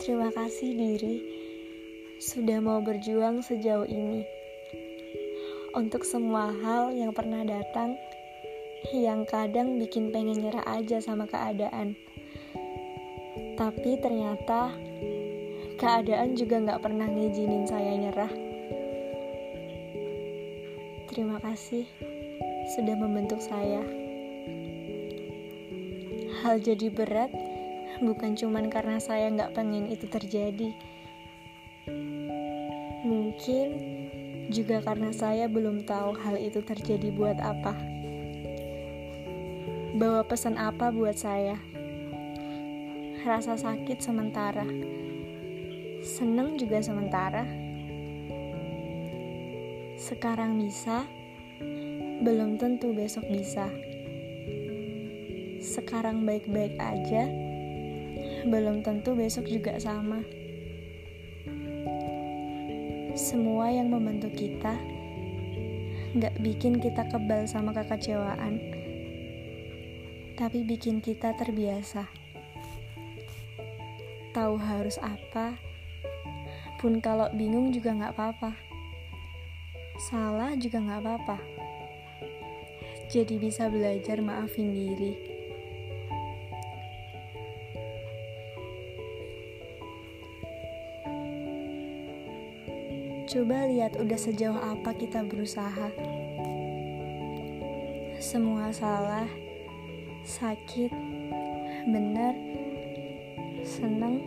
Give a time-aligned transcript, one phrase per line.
[0.00, 1.20] Terima kasih diri
[2.16, 4.24] sudah mau berjuang sejauh ini.
[5.76, 8.00] Untuk semua hal yang pernah datang,
[8.96, 12.00] yang kadang bikin pengen nyerah aja sama keadaan.
[13.60, 14.72] Tapi ternyata
[15.76, 18.32] keadaan juga gak pernah ngizinin saya nyerah.
[21.12, 21.84] Terima kasih
[22.72, 23.84] sudah membentuk saya.
[26.40, 27.49] Hal jadi berat
[28.00, 30.72] bukan cuman karena saya nggak pengen itu terjadi.
[33.04, 33.68] Mungkin
[34.50, 37.76] juga karena saya belum tahu hal itu terjadi buat apa.
[39.96, 41.60] Bawa pesan apa buat saya?
[43.20, 44.64] Rasa sakit sementara.
[46.00, 47.44] Seneng juga sementara.
[50.00, 51.04] Sekarang bisa,
[52.24, 53.68] belum tentu besok bisa
[55.60, 57.28] sekarang baik-baik aja,
[58.48, 60.24] belum tentu besok juga sama.
[63.12, 64.80] Semua yang membentuk kita
[66.16, 68.58] gak bikin kita kebal sama kekecewaan,
[70.34, 72.08] tapi bikin kita terbiasa.
[74.30, 75.58] Tahu harus apa,
[76.78, 78.52] pun kalau bingung juga gak apa-apa.
[80.00, 81.38] Salah juga gak apa-apa.
[83.10, 85.39] Jadi bisa belajar maafin diri.
[93.30, 95.94] Coba lihat udah sejauh apa kita berusaha.
[98.18, 99.30] Semua salah,
[100.26, 100.90] sakit,
[101.86, 102.34] benar,
[103.62, 104.18] seneng,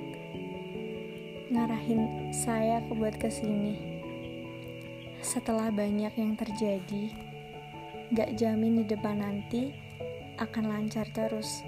[1.52, 3.76] ngarahin saya ke buat ke sini.
[5.20, 7.12] Setelah banyak yang terjadi,
[8.16, 9.76] gak jamin di depan nanti
[10.40, 11.60] akan lancar terus,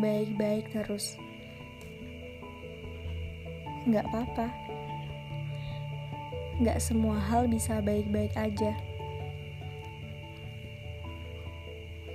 [0.00, 1.12] baik-baik terus.
[3.84, 4.72] Gak apa-apa
[6.62, 8.78] Gak semua hal bisa baik-baik aja.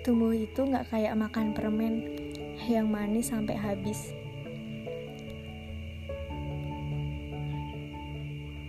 [0.08, 2.08] Tumbuh itu gak kayak makan permen
[2.72, 4.16] yang manis sampai habis.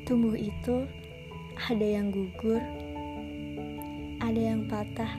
[0.02, 0.82] Tumbuh itu
[1.70, 2.58] ada yang gugur,
[4.18, 5.14] ada yang patah,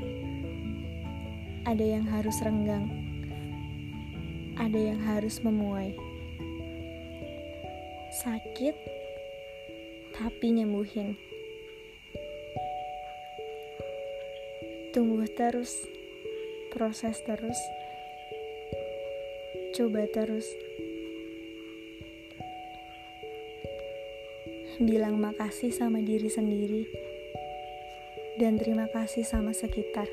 [1.63, 2.91] ada yang harus renggang,
[4.59, 5.95] ada yang harus memuai.
[8.11, 8.98] Sakit
[10.19, 11.15] tapi nyembuhin.
[14.91, 15.71] Tumbuh terus,
[16.75, 17.55] proses terus,
[19.79, 20.43] coba terus.
[24.83, 26.83] Bilang makasih sama diri sendiri,
[28.43, 30.07] dan terima kasih sama sekitar.